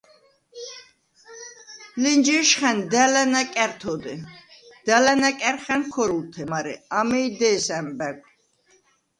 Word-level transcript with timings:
ლენჯე̄შხა̈ნ 2.01 2.77
და̈ლა̈ 2.91 3.25
ნაკა̈რთ’ 3.33 3.81
ო̄დე, 3.91 4.13
და̈ლა̈ 4.85 5.15
ნაკა̈რხა̈ნ– 5.21 5.81
ქორულთე, 5.93 6.43
მარე 6.51 6.73
ამეი 6.99 7.27
დე̄ს’ 7.39 7.67
ა̈მბა̈გვ. 7.77 8.25